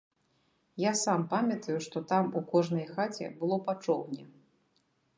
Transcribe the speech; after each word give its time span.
Я 0.89 0.93
сам 1.01 1.21
памятаю, 1.33 1.77
што 1.87 2.03
там 2.13 2.33
у 2.41 2.45
кожнай 2.55 2.91
хаце 2.95 3.25
было 3.43 3.63
па 3.69 3.81
чоўне. 3.85 4.23